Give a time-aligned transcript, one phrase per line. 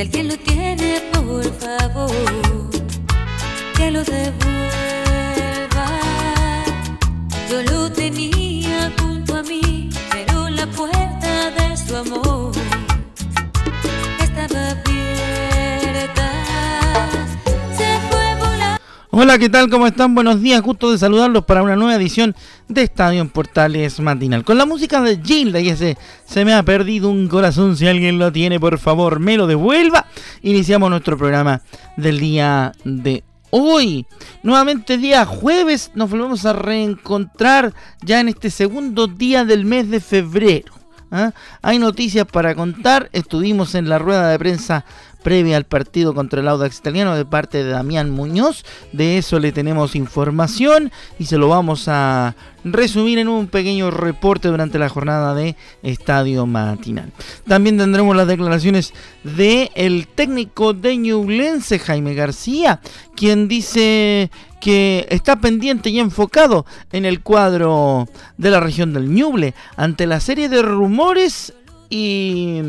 [0.00, 2.10] Si alguien lo tiene, por favor,
[3.76, 5.88] que lo devuelva.
[7.50, 12.59] Yo lo tenía junto a mí, pero la puerta de su amor.
[19.22, 19.68] Hola, ¿qué tal?
[19.68, 20.14] ¿Cómo están?
[20.14, 22.34] Buenos días, gusto de saludarlos para una nueva edición
[22.68, 24.44] de Estadio en Portales Matinal.
[24.44, 28.18] Con la música de Gilda y ese Se me ha perdido un corazón, si alguien
[28.18, 30.06] lo tiene, por favor, me lo devuelva.
[30.40, 31.60] Iniciamos nuestro programa
[31.98, 34.06] del día de hoy.
[34.42, 40.00] Nuevamente día jueves nos volvemos a reencontrar ya en este segundo día del mes de
[40.00, 40.79] febrero.
[41.10, 41.32] ¿Ah?
[41.62, 44.84] Hay noticias para contar, estuvimos en la rueda de prensa
[45.22, 48.64] previa al partido contra el Audax Italiano de parte de Damián Muñoz.
[48.92, 54.48] De eso le tenemos información y se lo vamos a resumir en un pequeño reporte
[54.48, 57.12] durante la jornada de Estadio Matinal.
[57.46, 58.92] También tendremos las declaraciones
[59.24, 62.80] de el técnico de Ñublense, Jaime García,
[63.16, 64.30] quien dice
[64.60, 68.06] que está pendiente y enfocado en el cuadro
[68.36, 71.54] de la región del Ñuble ante la serie de rumores
[71.88, 72.60] y,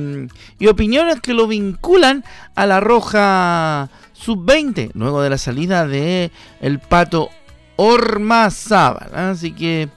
[0.67, 2.25] opiniones que lo vinculan
[2.56, 7.30] a la Roja Sub-20, luego de la salida de el Pato
[7.75, 9.12] Ormazábal.
[9.13, 9.90] Así que,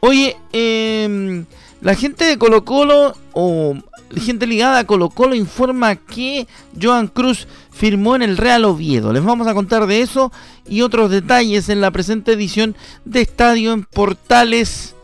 [0.00, 1.46] oye, em,
[1.80, 3.74] la gente de Colo Colo o
[4.16, 6.46] gente ligada a Colo Colo informa que
[6.80, 9.12] Joan Cruz firmó en el Real Oviedo.
[9.12, 10.32] Les vamos a contar de eso
[10.68, 12.74] y otros detalles en la presente edición
[13.04, 14.94] de Estadio en Portales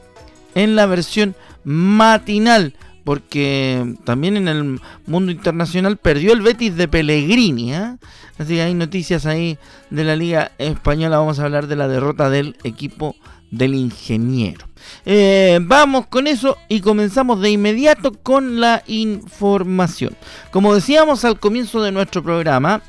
[0.54, 7.74] en la versión matinal porque también en el mundo internacional perdió el Betis de Pellegrini.
[7.74, 7.96] ¿eh?
[8.38, 9.58] Así que hay noticias ahí
[9.90, 11.18] de la Liga Española.
[11.18, 13.14] Vamos a hablar de la derrota del equipo
[13.56, 14.66] del ingeniero.
[15.06, 20.16] Eh, vamos con eso y comenzamos de inmediato con la información.
[20.50, 22.82] Como decíamos al comienzo de nuestro programa,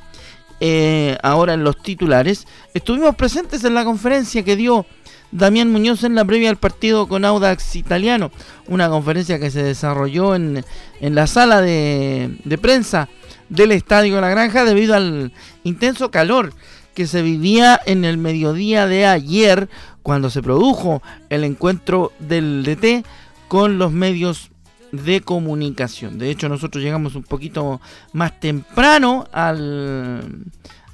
[0.60, 4.86] eh, ahora en los titulares, estuvimos presentes en la conferencia que dio
[5.30, 8.30] Damián Muñoz en la previa al partido con Audax Italiano,
[8.68, 10.64] una conferencia que se desarrolló en,
[11.00, 13.08] la sala de, prensa
[13.48, 15.32] del Estadio La Granja debido al
[15.64, 16.52] intenso calor
[16.94, 19.68] que se vivía en el mediodía de ayer
[20.06, 23.04] cuando se produjo el encuentro del DT
[23.48, 24.52] con los medios
[24.92, 26.16] de comunicación.
[26.16, 27.80] De hecho, nosotros llegamos un poquito
[28.12, 30.44] más temprano al,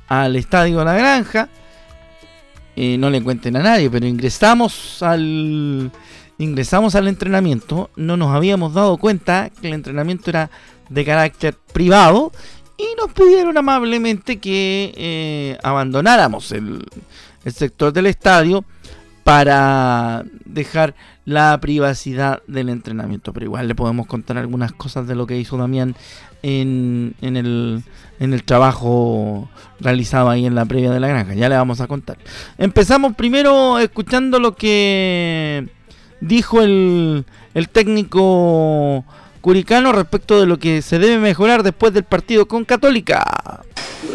[0.08, 1.50] al Estadio La Granja
[2.74, 5.90] no le cuenten a nadie, pero ingresamos al
[6.38, 10.50] ingresamos al entrenamiento, no nos habíamos dado cuenta que el entrenamiento era
[10.88, 12.32] de carácter privado
[12.78, 16.82] y nos pidieron amablemente que eh, abandonáramos el,
[17.44, 18.64] el sector del estadio
[19.24, 20.94] para dejar
[21.24, 23.32] la privacidad del entrenamiento.
[23.32, 25.94] Pero igual le podemos contar algunas cosas de lo que hizo Damián
[26.42, 27.82] en, en, el,
[28.18, 29.48] en el trabajo
[29.80, 31.34] realizado ahí en la previa de la granja.
[31.34, 32.18] Ya le vamos a contar.
[32.58, 35.68] Empezamos primero escuchando lo que
[36.20, 37.24] dijo el,
[37.54, 39.04] el técnico
[39.40, 43.24] curicano respecto de lo que se debe mejorar después del partido con Católica.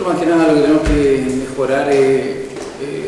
[0.05, 2.47] más que nada lo que tenemos que mejorar eh,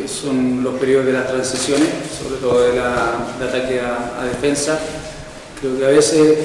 [0.10, 4.80] son los periodos de las transiciones, sobre todo de, de ataque a, defensa
[5.60, 6.38] Creo que a veces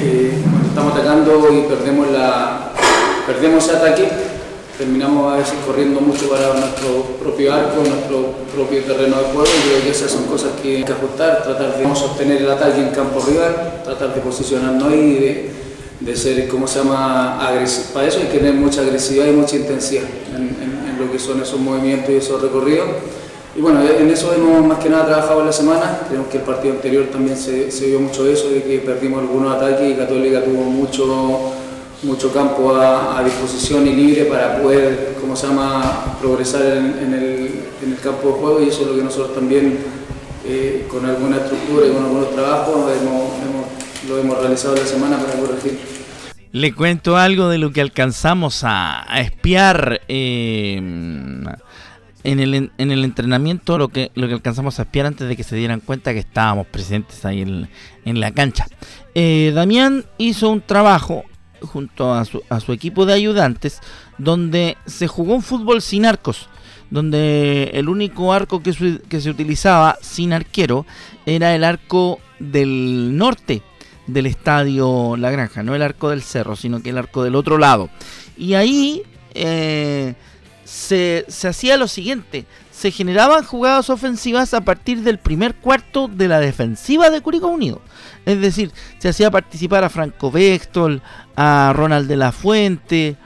[0.00, 0.32] eh,
[0.68, 2.70] estamos atacando y perdemos, la,
[3.26, 4.08] perdemos ese ataque,
[4.78, 9.68] terminamos a veces corriendo mucho para nuestro propio arco, nuestro propio terreno de juego y
[9.68, 12.90] creo que esas son cosas que hay que ajustar, tratar de sostener el ataque en
[12.90, 15.50] campo rival, tratar de posicionarnos y
[15.98, 17.86] de, ser, ¿cómo se llama?, agresivo.
[17.92, 20.04] Para eso hay que tener mucha agresividad y mucha intensidad
[21.20, 22.88] son esos movimientos y esos recorridos.
[23.56, 26.00] Y bueno, en eso hemos más que nada trabajado en la semana.
[26.06, 29.90] Creemos que el partido anterior también se, vio mucho eso, de que perdimos algunos ataques
[29.90, 31.52] y Católica tuvo mucho,
[32.04, 37.50] mucho campo a, disposición y libre para poder, como se llama?, progresar en, el,
[38.02, 39.78] campo de juego y eso es lo que nosotros también,
[40.46, 42.76] eh, con alguna estructura y con algunos trabajos,
[44.08, 45.78] lo hemos realizado en la semana para corregir.
[46.52, 53.78] Le cuento algo de lo que alcanzamos a, espiar eh, en, el, en el entrenamiento,
[53.78, 56.66] lo que, lo que alcanzamos a espiar antes de que se dieran cuenta que estábamos
[56.66, 58.66] presentes ahí en, la cancha.
[59.14, 61.24] Eh, Damián hizo un trabajo
[61.62, 63.80] junto a su, a su equipo de ayudantes
[64.18, 66.48] donde se jugó un fútbol sin arcos
[66.90, 70.86] donde el único arco que, se utilizaba sin arquero
[71.24, 73.62] era el arco del norte
[74.12, 77.58] del estadio La Granja, no el arco del cerro, sino que el arco del otro
[77.58, 77.90] lado.
[78.36, 79.02] Y ahí
[79.34, 80.14] eh,
[80.64, 86.40] se, hacía lo siguiente, se generaban jugadas ofensivas a partir del primer cuarto de la
[86.40, 87.80] defensiva de Curicó Unido.
[88.24, 91.02] Es decir, se hacía participar a Franco Vextol,
[91.36, 93.16] a Ronald de la Fuente,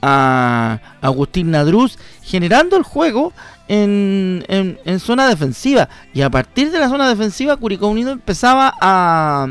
[0.00, 3.32] a Agustín Nadruz, generando el juego
[3.68, 5.88] en, zona defensiva.
[6.12, 9.46] Y a partir de la zona defensiva, Curicó Unido empezaba a,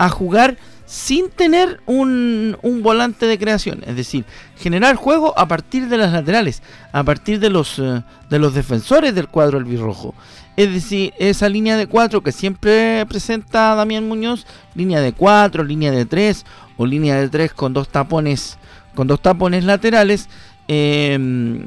[0.00, 0.56] a jugar
[0.86, 3.84] sin tener un, un, volante de creación.
[3.86, 4.24] Es decir,
[4.56, 9.14] generar juego a partir de las laterales, a partir de los, eh, de los defensores
[9.14, 10.14] del cuadro albirrojo.
[10.56, 15.90] Es decir, esa línea de 4 que siempre presenta Damián Muñoz, línea de 4, línea
[15.92, 16.46] de 3
[16.78, 18.56] o línea de 3 con dos tapones
[18.94, 20.30] con dos tapones laterales,
[20.66, 21.62] em,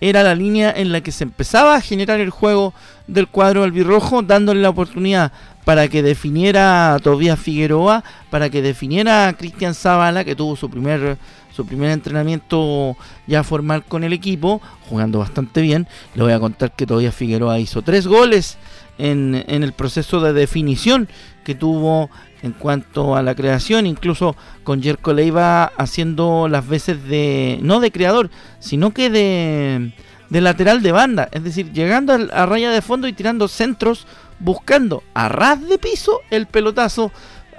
[0.00, 2.74] era la línea en la que se empezaba a generar el juego
[3.06, 5.32] del cuadro albirrojo, dándole la oportunidad
[5.66, 10.70] para que definiera a Tobias Figueroa, para que definiera a Cristian Zavala, que tuvo su
[10.70, 11.18] primer,
[11.52, 12.96] su primer entrenamiento
[13.26, 15.88] ya formal con el equipo, jugando bastante bien.
[16.14, 18.58] Le voy a contar que Tobias Figueroa hizo tres goles
[18.96, 21.08] en, en el proceso de definición
[21.42, 22.10] que tuvo
[22.44, 27.90] en cuanto a la creación, incluso con Jerko Leiva haciendo las veces de, no de
[27.90, 28.30] creador,
[28.60, 29.92] sino que de,
[30.30, 34.06] de lateral de banda, es decir, llegando a, raya de fondo y tirando centros,
[34.38, 37.12] buscando a ras de piso el pelotazo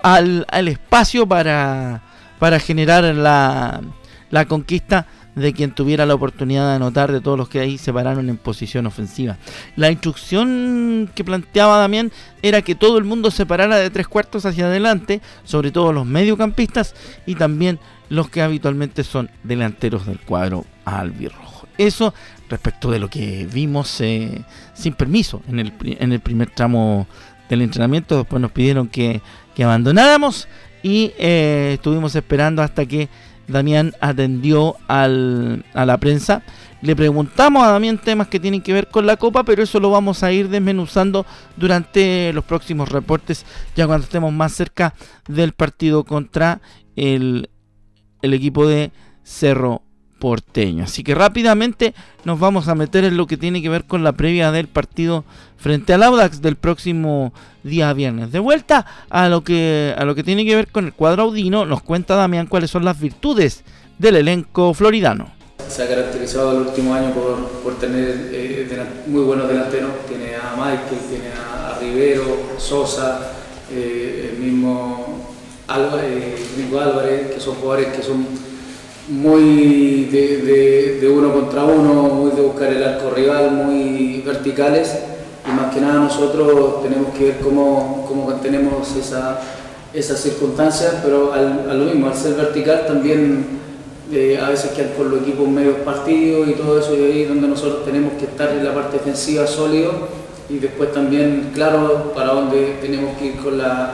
[0.04, 2.04] al, al espacio para,
[2.40, 3.82] para generar la,
[4.30, 7.94] la conquista de quien tuviera la oportunidad de anotar de todos los que ahí se
[7.94, 9.38] pararon en posición ofensiva.
[9.76, 12.12] La instrucción que planteaba Damián
[12.42, 16.08] era que todo el mundo se parara de tres cuartos hacia adelante, sobre todo los
[16.08, 16.96] mediocampistas
[17.28, 17.80] y también
[18.10, 21.68] los que habitualmente son delanteros del cuadro albirrojo.
[21.78, 22.16] Eso
[22.50, 27.08] respecto de lo que vimos eh, sin permiso en el, en el primer tramo
[27.50, 28.18] del entrenamiento.
[28.18, 29.22] Después nos pidieron que,
[29.60, 30.48] abandonáramos
[30.84, 33.10] y eh, estuvimos esperando hasta que
[33.48, 36.44] Damián atendió al, a la prensa.
[36.82, 39.90] Le preguntamos a Damián temas que tienen que ver con la Copa, pero eso lo
[39.90, 43.46] vamos a ir desmenuzando durante los próximos reportes,
[43.76, 44.94] ya cuando estemos más cerca
[45.28, 46.62] del partido contra
[46.96, 47.50] el,
[48.22, 48.92] el equipo de
[49.24, 49.82] Cerro
[50.20, 50.84] porteño.
[50.84, 51.94] Así que rápidamente
[52.26, 55.26] nos vamos a meter en lo que tiene que ver con la previa del partido
[55.58, 57.34] frente al Audax del próximo
[57.64, 58.32] día viernes.
[58.32, 61.66] De vuelta a lo que a lo que tiene que ver con el cuadro audino,
[61.66, 63.64] nos cuenta Damián cuáles son las virtudes
[63.98, 65.32] del elenco floridano.
[65.68, 68.68] Se ha caracterizado el último año por, tener eh,
[69.08, 69.92] muy buenos delanteros.
[70.08, 72.24] Tiene a Michael, tiene a, Rivero,
[72.58, 73.34] Sosa,
[73.72, 75.28] eh, el mismo
[75.68, 76.40] Álvarez,
[76.74, 78.26] Álvarez, que son jugadores que son
[79.08, 84.98] muy de, uno contra uno, muy de buscar el arco rival, muy verticales.
[85.48, 89.40] Y más que nada nosotros tenemos que ver cómo, cómo mantenemos esa,
[89.94, 93.46] esas circunstancias, pero al, a lo mismo, al ser vertical también
[94.12, 97.48] eh, a veces quedan por los equipos medios partidos y todo eso, y ahí donde
[97.48, 99.92] nosotros tenemos que estar en la parte defensiva sólido.
[100.50, 103.92] Y después también claro para dónde tenemos que ir con la,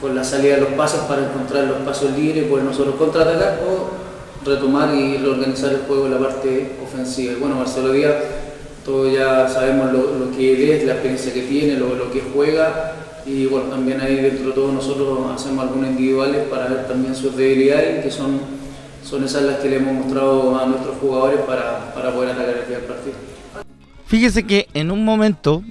[0.00, 4.01] con la salida de los pasos para encontrar los pasos libres, pues nosotros contraatacar o
[4.44, 7.34] retomar y reorganizar el juego en la parte ofensiva.
[7.38, 8.16] Bueno, Marcelo Díaz,
[8.84, 12.94] todos ya sabemos lo, que es, la experiencia que tiene, lo, que juega
[13.24, 17.36] y bueno, también ahí dentro de todos nosotros hacemos algunos individuales para ver también sus
[17.36, 18.40] debilidades, que son,
[19.04, 23.14] son esas las que le hemos mostrado a nuestros jugadores para, poder atacar el partido.
[24.06, 25.62] Fíjese que en un momento,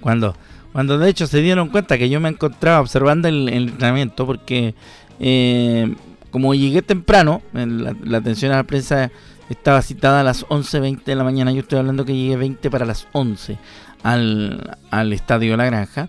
[0.00, 0.34] cuando,
[0.72, 4.74] cuando de hecho se dieron cuenta que yo me encontraba observando el, entrenamiento, porque
[5.20, 5.94] eh,
[6.34, 9.12] como llegué temprano, la, atención a la prensa
[9.48, 12.84] estaba citada a las 11.20 de la mañana, yo estoy hablando que llegué 20 para
[12.84, 13.56] las 11
[14.02, 16.08] al, al Estadio La Granja.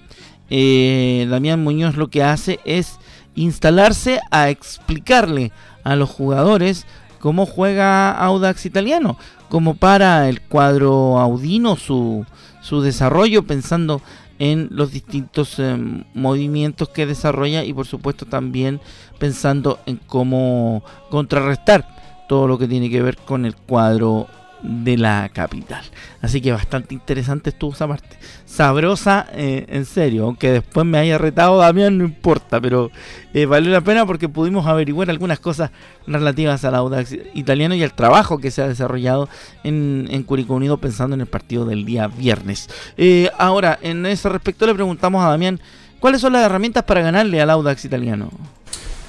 [0.49, 2.97] Eh, Damián Muñoz lo que hace es
[3.35, 5.51] instalarse a explicarle
[5.83, 6.87] a los jugadores
[7.19, 12.25] cómo juega Audax Italiano, como para el cuadro Audino su,
[12.61, 14.01] su desarrollo, pensando
[14.39, 18.81] en los distintos em, movimientos que desarrolla y por supuesto también
[19.17, 21.87] pensando en cómo contrarrestar
[22.27, 24.27] todo lo que tiene que ver con el cuadro
[24.61, 25.83] de la capital.
[26.21, 28.17] Así que bastante interesante estuvo esa parte.
[28.45, 32.89] Sabrosa, eh, en serio, aunque después me haya retado Damián, no importa, pero
[33.33, 35.71] eh, valió la pena porque pudimos averiguar algunas cosas
[36.07, 39.29] relativas al Audax italiano y al trabajo que se ha desarrollado
[39.63, 42.69] en, en Curicó Unido pensando en el partido del día viernes.
[42.97, 45.59] Eh, ahora, en ese respecto le preguntamos a Damián,
[45.99, 48.29] ¿cuáles son las herramientas para ganarle al Audax italiano?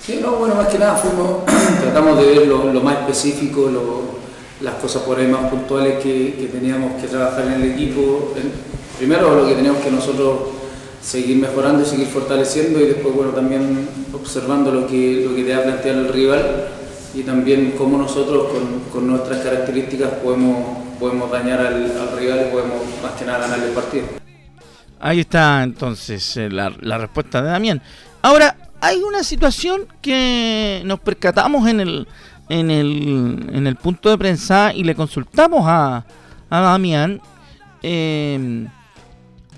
[0.00, 1.00] Sí, no, bueno, más que nada
[1.81, 4.16] tratamos de ver lo, lo más específico, lo
[4.61, 8.33] las cosas por ahí más puntuales que, teníamos que trabajar en el equipo.
[8.99, 10.39] Primero lo que teníamos que nosotros
[11.03, 15.55] seguir mejorando y seguir fortaleciendo y después bueno también observando lo que, lo que te
[15.55, 16.69] ha planteado el rival
[17.15, 18.49] y también cómo nosotros
[18.93, 23.73] con, nuestras características podemos, podemos dañar al, rival y podemos más que nada ganar el
[23.73, 24.05] partido.
[24.99, 27.83] Ahí está entonces eh, la, la respuesta de Damián.
[28.23, 32.09] Ahora, hay una situación que nos percatamos en el,
[32.49, 36.05] en el, en el punto de prensa y le consultamos a,
[36.50, 37.21] a Damián
[37.83, 38.69] em,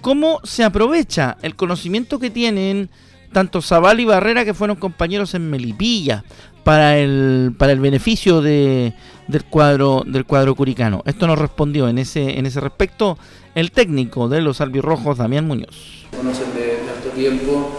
[0.00, 2.88] cómo se aprovecha el conocimiento que tienen
[3.32, 6.24] tanto Zabal y Barrera, que fueron compañeros en Melipilla,
[6.64, 8.94] para el, para el beneficio de,
[9.26, 11.02] del cuadro del cuadro curicano.
[11.06, 13.18] Esto nos respondió en ese, en ese respecto
[13.54, 16.06] el técnico de los albirrojos, Damián Muñoz.
[16.16, 17.70] Conocen de, de tiempo,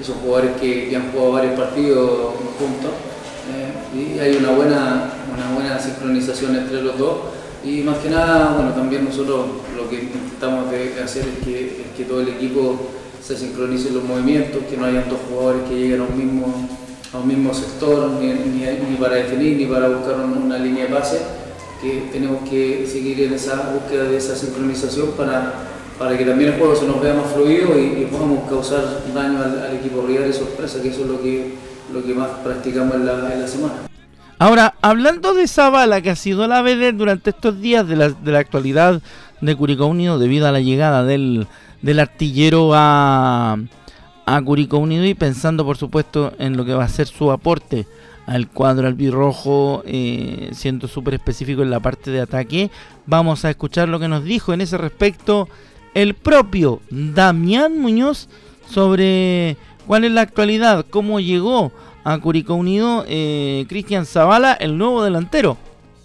[0.00, 2.90] y son jugadores que, que han jugado varios partidos juntos
[3.94, 7.16] y hay una buena, una buena sincronización entre los dos.
[7.64, 9.46] Y más que nada, bueno, también nosotros
[9.76, 12.76] lo que intentamos de hacer es que, que todo el equipo
[13.22, 16.68] se sincronice los movimientos, que no hayan dos jugadores que lleguen a un mismo,
[17.12, 21.18] a un mismo sector, ni, ni, para definir, ni para buscar una línea de pase,
[21.80, 25.52] que tenemos que seguir en esa búsqueda de esa sincronización para,
[25.98, 29.60] para que también el juego se nos vea más fluido y, podamos causar daño al,
[29.60, 33.06] al equipo rival y sorpresa, que eso es lo que lo que más practicamos en
[33.06, 33.74] la, semana.
[34.38, 38.08] Ahora, hablando de esa bala que ha sido la BD durante estos días de la,
[38.08, 39.00] de la actualidad
[39.40, 41.46] de Curicó Unido debido a la llegada del,
[41.82, 43.58] del artillero a,
[44.26, 47.86] a Curicó Unido y pensando por supuesto en lo que va a ser su aporte
[48.26, 52.70] al cuadro albirrojo, eh, siendo súper específico en la parte de ataque,
[53.06, 55.48] vamos a escuchar lo que nos dijo en ese respecto
[55.94, 58.28] el propio Damián Muñoz
[58.68, 59.56] sobre
[59.86, 61.72] cuál es la actualidad, cómo llegó
[62.04, 65.56] a Curicó Unido eh, Cristian Zavala, el nuevo delantero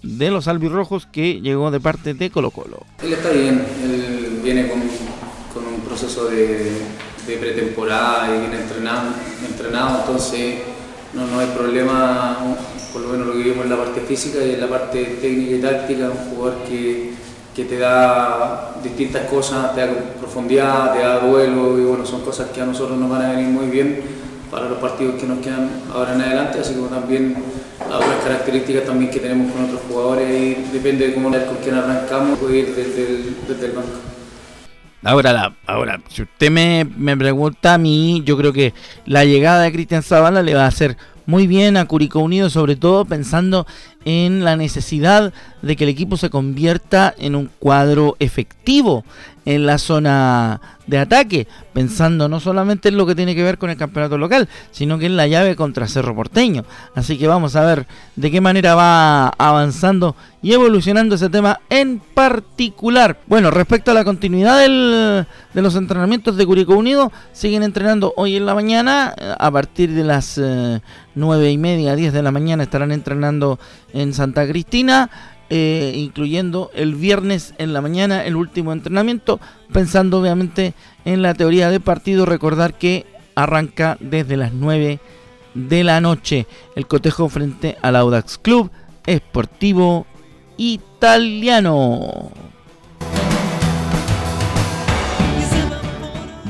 [0.04, 2.86] de los albirrojos que llegó de parte de Colo Colo.
[3.04, 6.72] Él está bien, él viene con, un proceso de,
[7.26, 9.10] pretemporada y viene entrenado,
[9.46, 10.60] entrenado entonces
[11.14, 12.38] no, no hay problema,
[12.94, 15.56] por lo menos lo que vimos en la parte física y en la parte técnica
[15.56, 17.12] y táctica, un jugador que,
[17.58, 22.52] que te da distintas cosas, te da profundidad, te da duelo y bueno, son cosas
[22.52, 24.00] que a nosotros nos van a venir muy bien
[24.52, 27.36] para los partidos que nos quedan ahora en adelante, así como también
[27.84, 32.38] otras características también que tenemos con otros jugadores y depende de cómo con quién arrancamos,
[32.38, 33.90] puede ir desde el, banco.
[35.04, 38.76] Ahora, la, ahora, si usted me, me, pregunta a mí, yo creo que
[39.08, 40.96] la llegada de Cristian Zavala le va a hacer
[41.26, 43.68] muy bien a Curicó Unido, sobre todo pensando
[44.08, 49.04] en la necesidad de que el equipo se convierta en un cuadro efectivo
[49.44, 53.70] en la zona de ataque, pensando no solamente en lo que tiene que ver con
[53.70, 56.66] el campeonato local, sino que en la llave contra Cerro Porteño.
[56.96, 62.00] Así que vamos a ver de qué manera va avanzando y evolucionando ese tema en
[62.00, 63.20] particular.
[63.28, 68.46] Bueno, respecto a la continuidad de los entrenamientos de Curicó Unido, siguen entrenando hoy en
[68.46, 70.82] la mañana, a partir de las eh,
[71.16, 73.60] nueve y media, 10 de la mañana estarán entrenando
[74.02, 75.10] en Santa Cristina.
[75.50, 79.40] Eh, incluyendo el viernes en la mañana el último entrenamiento,
[79.72, 80.74] pensando obviamente
[81.06, 85.00] en la teoría de partido, recordar que arranca desde las 9
[85.54, 88.70] de la noche el cotejo frente al Audax Club
[89.06, 90.06] Esportivo
[90.58, 92.32] Italiano.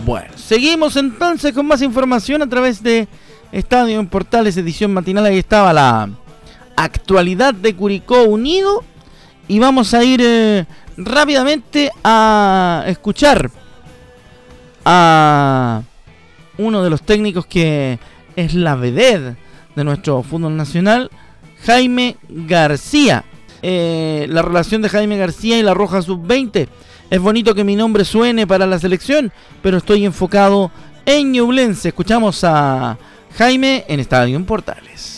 [0.06, 3.08] Bueno, seguimos entonces con más información a través de
[3.51, 5.25] Estadio en Portales, edición matinal.
[5.25, 6.10] Ahí estaba la
[6.78, 8.84] actualidad de Curicó Unido.
[9.50, 10.66] Y vamos a ir eh,
[10.96, 13.52] rápidamente a escuchar
[14.86, 15.82] a
[16.58, 18.00] uno de los técnicos que
[18.36, 19.36] es la vedette
[19.76, 21.12] de nuestro fútbol nacional,
[21.66, 23.26] Jaime García.
[23.62, 26.68] Eh, la relación de Jaime García y la Roja Sub-20.
[27.10, 29.32] Es bonito que mi nombre suene para la selección,
[29.62, 30.72] pero estoy enfocado
[31.06, 31.90] en Ñublense.
[31.90, 32.98] Escuchamos a
[33.38, 35.17] Jaime en Estadio en Portales.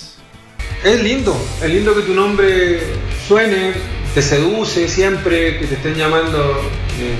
[0.83, 2.79] Es lindo, es lindo que tu nombre
[3.27, 3.73] suene,
[4.13, 6.61] te seduce siempre, que te estén llamando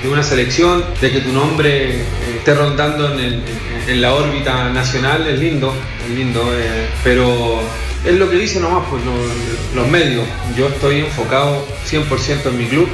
[0.01, 2.05] de una selección, de que tu nombre eh,
[2.37, 3.43] esté rondando en,
[3.99, 5.73] la órbita nacional, es lindo,
[6.05, 7.59] es lindo, eh, pero
[8.05, 9.01] es lo que dicen nomás pues,
[9.75, 10.23] los, medios.
[10.55, 12.87] Yo estoy enfocado 100% en mi club,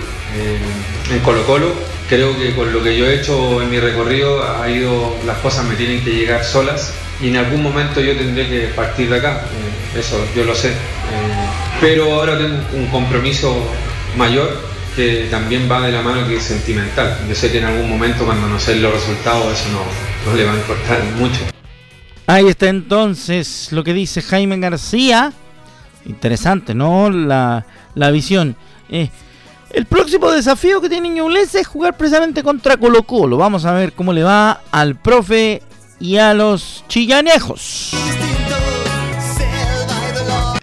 [1.12, 1.74] en Colo Colo.
[2.10, 5.66] Creo que con lo que yo he hecho en mi recorrido ha ido, las cosas
[5.66, 9.46] me tienen que llegar solas y en algún momento yo tendré que partir de acá.
[9.46, 10.70] Eh, eso yo lo sé.
[10.70, 10.74] Eh,
[11.80, 13.56] pero ahora tengo un compromiso
[14.18, 14.50] mayor
[14.96, 17.18] que también va de la mano que es sentimental.
[17.28, 20.46] Yo sé que en algún momento cuando no sé los resultados eso no, no le
[20.46, 21.42] va a importar mucho.
[22.28, 25.32] Ahí está entonces lo que dice Jaime García.
[26.06, 27.10] Interesante, ¿no?
[27.10, 28.56] La, la visión.
[28.90, 29.10] Eh,
[29.72, 33.38] el próximo desafío que tiene Ñublense es jugar precisamente contra Colo Colo.
[33.38, 35.62] Vamos a ver cómo le va al profe
[36.00, 37.92] y a los chillanejos.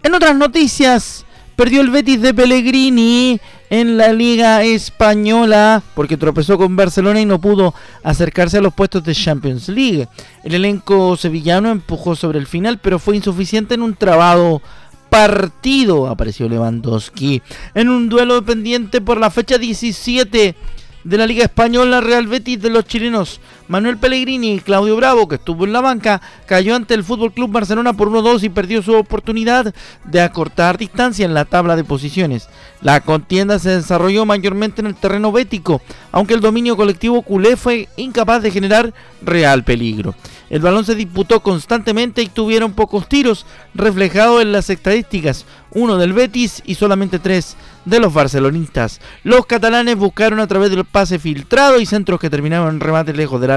[0.02, 1.24] En otras noticias,
[1.56, 7.40] perdió el Betis de Pellegrini en la Liga Española porque tropezó con Barcelona y no
[7.40, 10.08] pudo acercarse a los puestos de Champions League.
[10.44, 14.60] El elenco sevillano empujó sobre el final, pero fue insuficiente en un trabado
[15.08, 17.42] partido, apareció Lewandowski.
[17.74, 20.56] En un duelo pendiente por la fecha 17
[21.04, 23.40] de la Liga Española Real Betis de los chilenos
[23.72, 27.52] Manuel Pellegrini y Claudio Bravo, que estuvo en la banca, cayó ante el Fútbol Club
[27.52, 29.74] Barcelona por 1-2 y perdió su oportunidad
[30.04, 32.50] de acortar distancia en la tabla de posiciones.
[32.82, 37.88] La contienda se desarrolló mayormente en el terreno bético, aunque el dominio colectivo culé fue
[37.96, 40.14] incapaz de generar real peligro.
[40.50, 46.12] El balón se disputó constantemente y tuvieron pocos tiros, reflejado en las estadísticas, uno del
[46.12, 49.00] Betis y solamente tres de los barcelonistas.
[49.24, 53.40] Los catalanes buscaron a través del pase filtrado y centros que terminaron en remate lejos
[53.40, 53.50] del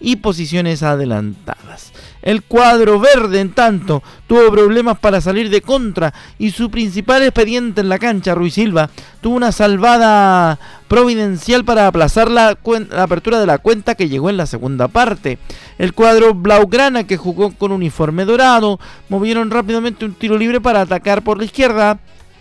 [0.00, 1.92] y posiciones adelantadas.
[2.22, 7.80] El cuadro verde, en tanto, tuvo problemas para salir de contra y su principal expediente
[7.80, 12.58] en la cancha, Ruiz Silva, tuvo una salvada providencial para aplazar la,
[12.96, 15.38] apertura de la cuenta que llegó en la segunda parte.
[15.78, 18.78] El cuadro Blaugrana, que jugó con uniforme dorado,
[19.08, 21.98] movieron rápidamente un tiro libre para atacar por la izquierda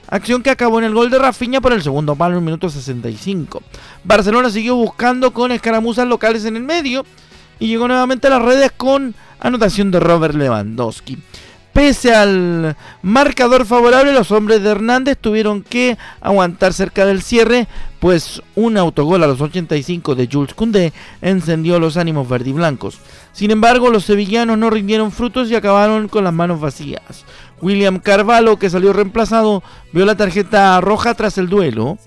[0.09, 2.69] acción que acabó en el gol de Rafinha por el segundo palo en el minuto
[2.69, 3.61] 65.
[4.03, 7.05] Barcelona siguió buscando con escaramuzas locales en el medio
[7.59, 11.17] y llegó nuevamente a las redes con anotación de Robert Lewandowski.
[11.73, 17.67] Pese al marcador favorable, los hombres de Hernández tuvieron que aguantar cerca del cierre,
[17.99, 22.99] pues un autogol a los 85 de Jules Koundé encendió los ánimos verdiblancos.
[23.33, 27.23] Sin embargo, los sevillanos no rindieron frutos y acabaron con las manos vacías.
[27.61, 31.97] William Carvalho, que salió reemplazado, vio la tarjeta roja tras el duelo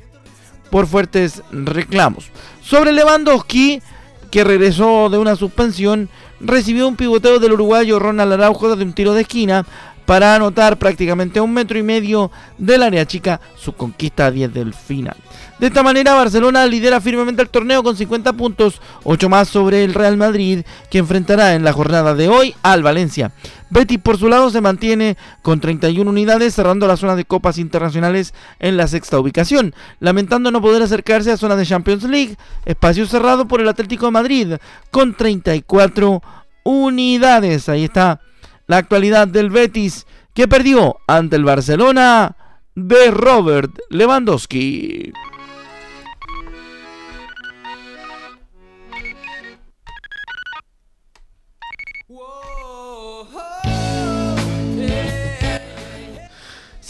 [0.71, 2.31] por fuertes reclamos.
[2.63, 3.83] Sobre Lewandowski,
[4.31, 6.09] que regresó de una suspensión,
[6.41, 9.67] recibió un pivoteo del uruguayo Ronald Araujo de un tiro de esquina
[10.07, 14.75] para anotar prácticamente un metro y medio del área chica su conquista a 10 del
[14.75, 15.17] final.
[15.59, 19.95] De esta manera, Barcelona lidera firmemente el torneo con 50 puntos, 8 más sobre el
[19.95, 23.31] Real Madrid, que enfrentará en la jornada de hoy al Valencia.
[23.71, 28.35] Betis, por su lado, se mantiene con 31 unidades, cerrando la zona de copas internacionales
[28.59, 32.37] en la sexta ubicación, lamentando no poder acercarse a zona de Champions League,
[32.67, 34.55] espacio cerrado por el Atlético de Madrid,
[34.91, 36.23] con 34
[36.65, 37.69] unidades.
[37.69, 38.21] Ahí está
[38.67, 42.37] la actualidad del Betis, que perdió ante el Barcelona
[42.75, 45.13] de Robert Lewandowski.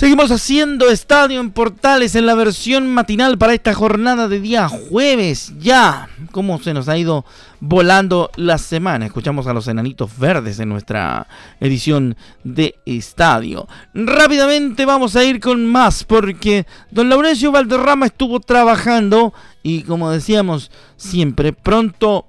[0.02, 5.54] Seguimos haciendo Estadio en Portales en la versión matinal para esta jornada de día jueves.
[5.60, 7.24] Ya, cómo se nos ha ido
[7.60, 9.06] volando la semana.
[9.06, 11.28] Escuchamos a los enanitos verdes en nuestra
[11.60, 13.68] edición de Estadio.
[13.94, 20.72] Rápidamente vamos a ir con más porque don Laurencio Valderrama estuvo trabajando y como decíamos
[20.96, 22.26] siempre, pronto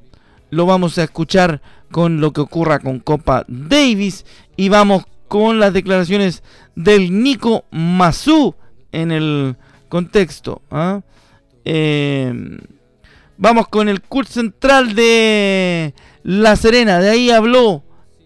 [0.52, 1.60] lo vamos a escuchar
[1.90, 6.44] con lo que ocurra con Copa Davis y vamos con las declaraciones
[6.76, 8.54] del Nico Mazú
[8.92, 9.56] en el
[9.90, 10.62] contexto.
[10.70, 11.02] ¿ah?
[11.66, 12.60] Em,
[13.36, 17.00] vamos con el curso central de La Serena.
[17.00, 17.82] De ahí habló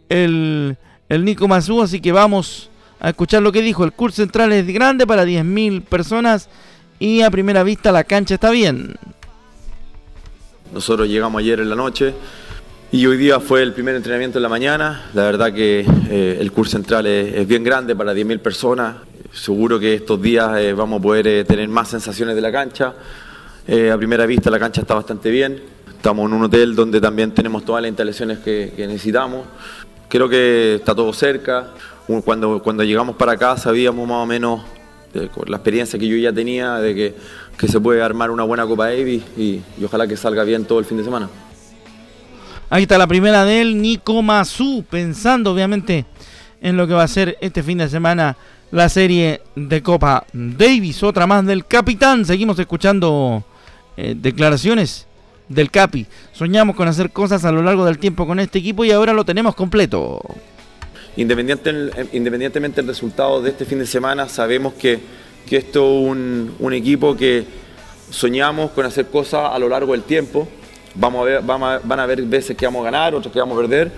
[0.10, 0.76] el,
[1.08, 3.86] el Nico Mazú, así que vamos a escuchar lo que dijo.
[3.86, 6.50] El curso central es grande para 10.000 personas
[7.00, 8.98] y a primera vista la cancha está bien.
[10.74, 12.14] Nosotros llegamos ayer en la noche.
[12.90, 15.10] Y hoy día fue el primer entrenamiento en la mañana.
[15.14, 18.96] La verdad que eh, el curso central es, bien grande para 10.000 personas.
[19.34, 22.94] Seguro que estos días eh, vamos a poder eh, tener más sensaciones de la cancha.
[23.92, 25.62] a primera vista la cancha está bastante bien.
[25.98, 29.46] Estamos en un hotel donde también tenemos todas las instalaciones que, necesitamos.
[30.08, 31.74] Creo que está todo cerca.
[32.24, 34.62] Cuando, cuando llegamos para acá sabíamos más o menos,
[35.34, 37.16] con la experiencia que yo ya tenía, de que,
[37.58, 40.86] que se puede armar una buena Copa Davis y ojalá que salga bien todo el
[40.86, 41.28] fin de semana.
[42.70, 46.06] Ahí está la primera de él, Nico Mazú, pensando obviamente
[46.62, 48.36] en lo que va a ser este fin de semana
[48.72, 52.26] la serie de Copa Davis, otra más del capitán.
[52.26, 53.44] Seguimos escuchando
[53.96, 55.08] eh, declaraciones
[55.48, 56.06] del Capi.
[56.34, 59.24] Soñamos con hacer cosas a lo largo del tiempo con este equipo y ahora lo
[59.24, 60.20] tenemos completo.
[61.16, 61.74] Independiente,
[62.14, 65.00] independientemente del resultado de este fin de semana, sabemos que,
[65.48, 66.12] que esto es
[66.60, 67.46] un, equipo que
[68.12, 70.48] soñamos con hacer cosas a lo largo del tiempo.
[71.00, 73.58] Vamos a ver, vamos van a haber veces que vamos a ganar, otras que vamos
[73.58, 73.92] a perder,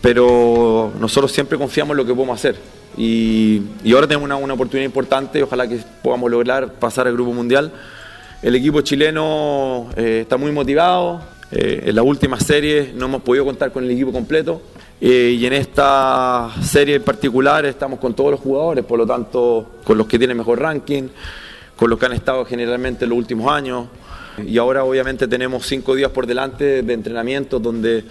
[0.00, 2.56] pero nosotros siempre confiamos en lo que podemos hacer.
[2.96, 7.32] Y, y ahora tenemos una, una oportunidad importante, ojalá que podamos lograr pasar al Grupo
[7.32, 7.72] Mundial.
[8.42, 11.20] El equipo chileno eh, está muy motivado.
[11.52, 14.62] Eh, en la última serie no hemos podido contar con el equipo completo.
[14.98, 19.80] Eh, y en esta serie en particular estamos con todos los jugadores, por lo tanto,
[19.84, 21.08] con los que tienen mejor ranking,
[21.76, 23.86] con los que han estado generalmente en los últimos años.
[24.38, 28.04] Y ahora obviamente tenemos cinco días por delante de entrenamiento donde,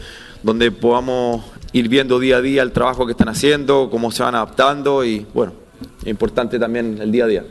[0.43, 4.35] donde podamos ir viendo día a día el trabajo que están haciendo, cómo se van
[4.35, 5.53] adaptando y bueno,
[6.05, 7.43] importante también el día a día.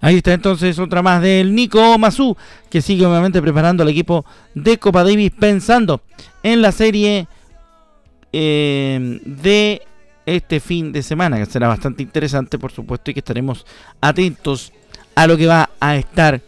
[0.00, 2.36] Ahí está entonces otra más del Nico Mazú,
[2.68, 6.00] que sigue obviamente preparando al equipo de Copa Davis pensando
[6.42, 7.28] en la serie
[8.32, 9.82] eh, de
[10.26, 13.64] este fin de semana, que será bastante interesante, por supuesto, y que estaremos
[14.00, 14.72] atentos
[15.14, 16.40] a lo que va a estar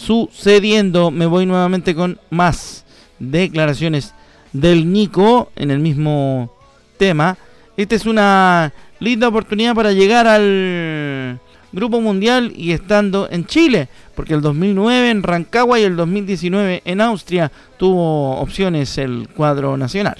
[0.00, 1.10] sucediendo.
[1.10, 2.84] Me voy nuevamente con más
[3.18, 4.14] declaraciones
[4.52, 6.52] del Nico en el mismo
[6.96, 7.36] tema.
[7.76, 11.38] Esta es una linda oportunidad para llegar al
[11.72, 17.00] Grupo Mundial y estando en Chile, porque el 2009 en Rancagua y el 2019 en
[17.00, 20.16] Austria tuvo opciones el cuadro nacional.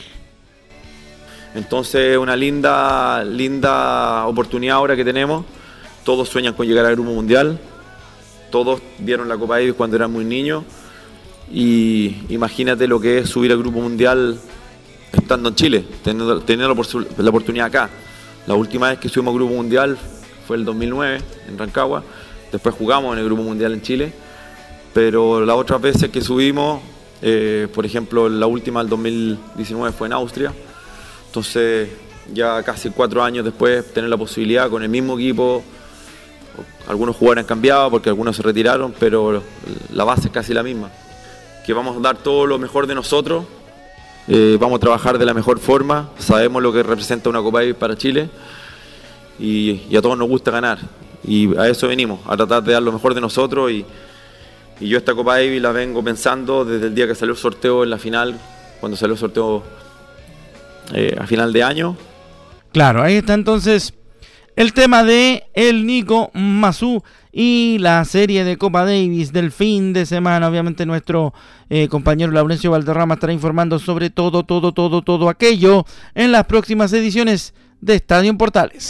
[1.54, 5.44] Entonces, una linda, linda oportunidad ahora que tenemos.
[6.04, 7.58] Todos sueñan con llegar al Grupo Mundial.
[8.50, 10.64] Todos vieron la Copa Davis cuando eran muy niños.
[11.52, 14.38] Y imagínate lo que es subir al Grupo Mundial
[15.12, 16.74] estando en Chile, teniendo, teniendo
[17.18, 17.90] la oportunidad acá.
[18.46, 19.98] La última vez que subimos al Grupo Mundial
[20.46, 22.02] fue el 2009 en Rancagua,
[22.50, 24.12] después jugamos en el Grupo Mundial en Chile,
[24.92, 26.80] pero las otras veces que subimos,
[27.22, 30.52] eh, por ejemplo la última, el 2019, fue en Austria,
[31.26, 31.90] entonces
[32.32, 35.62] ya casi cuatro años después tener la posibilidad con el mismo equipo,
[36.88, 39.42] algunos jugadores han cambiado porque algunos se retiraron, pero
[39.92, 40.90] la base es casi la misma,
[41.64, 43.44] que vamos a dar todo lo mejor de nosotros,
[44.28, 47.96] eh, vamos a trabajar de la mejor forma, sabemos lo que representa una Copa para
[47.96, 48.28] Chile
[49.40, 50.78] y, a todos nos gusta ganar.
[51.24, 53.70] Y a eso venimos, a tratar de dar lo mejor de nosotros.
[53.70, 53.84] Y,
[54.80, 57.90] yo esta Copa Davis la vengo pensando desde el día que salió el sorteo en
[57.90, 58.38] la final,
[58.80, 59.62] cuando salió el sorteo
[60.94, 61.96] eh, a final de año.
[62.72, 63.92] Claro, ahí está entonces
[64.60, 70.04] el tema de el Nico Mazú y la serie de Copa Davis del fin de
[70.04, 70.46] semana.
[70.46, 71.32] Obviamente nuestro
[71.70, 76.92] eh, compañero Laurencio Valderrama estará informando sobre todo, todo, todo, todo aquello en las próximas
[76.92, 78.86] ediciones de Estadio Portales.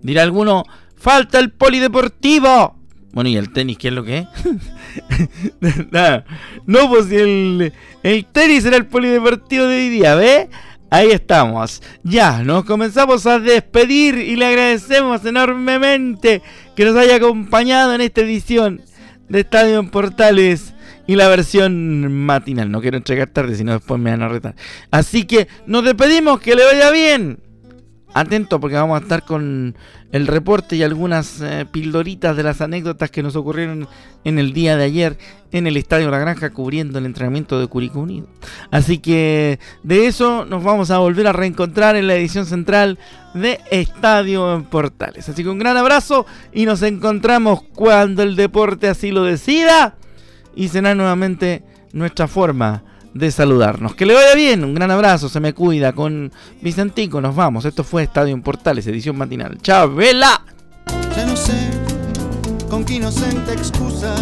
[0.00, 0.64] Dirá alguno,
[0.96, 2.75] falta el polideportivo.
[3.16, 4.26] Bueno, ¿y el tenis qué es lo que es?
[6.66, 10.50] no, pues el, el tenis era el polideportivo de hoy día, ¿ve?
[10.90, 11.82] Ahí estamos.
[12.02, 16.42] Ya, nos comenzamos a despedir y le agradecemos enormemente
[16.74, 18.82] que nos haya acompañado en esta edición
[19.30, 20.74] de Estadio en Portales
[21.06, 22.70] y la versión matinal.
[22.70, 24.56] No quiero entregar tarde, sino después me van a retar.
[24.90, 27.38] Así que nos despedimos, que le vaya bien.
[28.18, 29.76] Atento porque vamos a estar con
[30.10, 33.86] el reporte y algunas eh, pildoritas de las anécdotas que nos ocurrieron
[34.24, 35.18] en el día de ayer
[35.52, 38.26] en el Estadio La Granja cubriendo el entrenamiento de Curicó Unido.
[38.70, 42.98] Así que de eso nos vamos a volver a reencontrar en la edición central
[43.34, 45.28] de Estadio en Portales.
[45.28, 46.24] Así que un gran abrazo
[46.54, 49.98] y nos encontramos cuando el deporte así lo decida
[50.54, 52.82] y será nuevamente nuestra forma
[53.18, 53.94] de saludarnos.
[53.94, 57.64] Que le vaya bien, un gran abrazo, se me cuida con Vicentico, nos vamos.
[57.64, 59.58] Esto fue Estadio en Portales, edición matinal.
[59.62, 60.42] ¡Chao, vela!
[61.16, 61.54] Ya no sé
[62.68, 64.14] con qué inocente excusa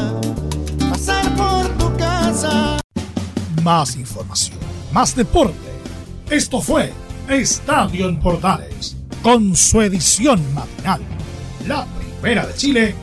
[0.91, 2.79] pasar por tu casa.
[3.63, 4.59] Más información,
[4.93, 5.55] más deporte.
[6.31, 6.93] Esto fue
[7.29, 11.01] Estadio en Portales, con su edición matinal.
[11.67, 11.87] La
[12.21, 12.95] primera de Chile,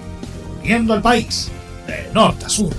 [0.63, 1.51] viendo al país
[1.87, 2.73] de norte a sur.